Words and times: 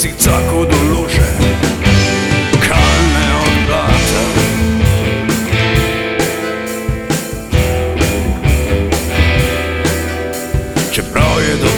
cicaku 0.00 0.64
do 0.64 0.80
luže, 0.96 1.28
kalne 2.64 3.26
od 3.36 3.54
blata. 3.68 4.24
Čeprav 10.90 11.40
je 11.40 11.56
dopolnil 11.56 11.69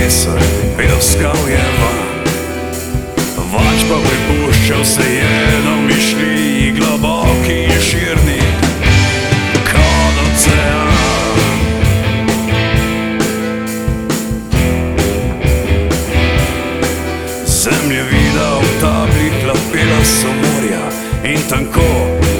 profesor, 0.00 0.40
pelskal 0.76 1.48
je 1.48 1.64
van. 1.80 2.08
Vanč 3.52 3.82
pa 3.88 3.98
prepuščal 4.00 4.84
se 4.84 5.02
je 5.02 5.60
do 5.64 5.74
mišlji 5.84 6.72
globoki 6.78 7.58
in 7.64 7.80
širni, 7.84 8.40
kot 9.68 10.16
ocean. 10.24 11.60
Zemlje 17.44 18.02
vida 18.12 18.48
v 18.56 18.72
tabli 18.80 19.28
klapela 19.42 20.00
so 20.04 20.32
morja 20.40 20.84
in 21.24 21.44
tanko 21.48 21.90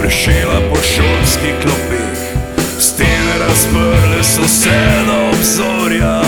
prešela 0.00 0.62
po 0.70 0.76
šolskih 0.76 1.58
klopih. 1.62 2.22
Stene 2.78 3.38
razprle 3.42 4.22
so 4.22 4.46
se 4.46 4.78
do 5.06 5.18
obzorja, 5.32 6.27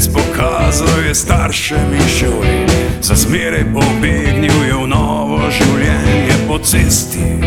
sredinec 0.00 0.08
pokazal 0.08 1.04
je 1.06 1.14
staršem 1.14 1.92
in 1.92 2.08
šoli, 2.08 2.66
za 3.02 3.14
zmeraj 3.14 3.64
pobegnil 3.74 4.64
je 4.68 4.74
v 4.74 4.86
novo 4.86 5.40
življenje 5.50 6.36
po 6.48 6.58
cesti, 6.58 7.40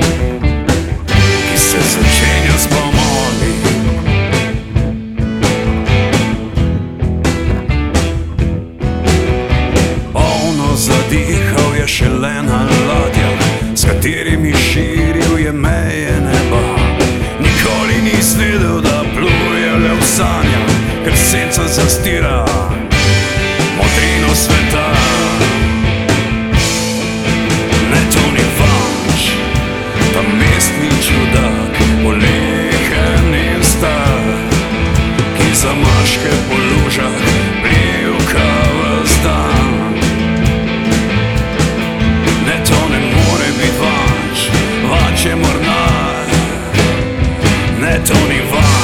ki 1.50 1.58
se 1.58 1.80
začenja 1.82 2.58
s 2.58 2.68
pomoli. 2.68 3.54
Polno 10.14 10.76
zadihal 10.76 11.76
je 11.80 11.88
šele 11.88 12.44
na 12.44 12.68
ladjah, 12.88 13.42
s 13.76 13.86
katerimi 13.86 14.54
širil 14.54 15.40
je 15.40 15.52
meje 15.52 16.22
neba. 16.22 16.64
Nikoli 17.40 18.02
nis 18.04 18.36
videl, 18.38 18.82
da 18.82 18.93
senca 21.34 21.68
zastira 21.68 22.46
modrino 23.78 24.36
sveta. 24.36 24.88
Ne 27.92 28.02
to 28.14 28.24
ni 28.36 28.46
vanč, 28.60 29.22
ta 30.14 30.22
mestni 30.22 30.90
čudak, 31.06 31.74
polehen 32.04 33.34
in 33.34 33.64
star, 33.64 34.22
ki 35.38 35.56
za 35.56 35.74
maške 35.74 36.34
po 36.50 36.56
lužah 36.70 37.18
pljuvka 37.64 38.50
vzdan. 39.04 39.74
Ne 42.46 42.58
to 42.68 42.80
ne 42.94 43.00
more 43.00 43.50
biti 43.58 43.74
vanč, 43.82 44.40
vanč 44.90 45.26
je 45.26 45.36
mornar. 45.36 46.26
Ne 47.82 48.00
to 48.08 48.18
ni 48.30 48.40
vanč, 48.52 48.83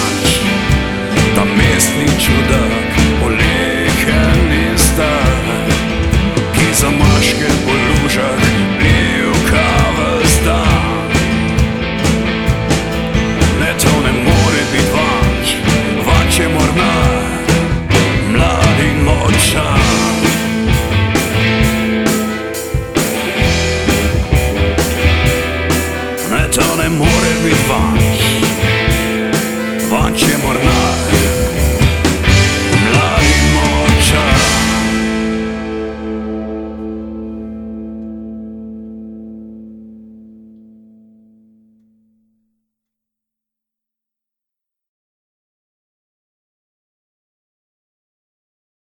misli 1.57 2.07
čuda 2.19 2.78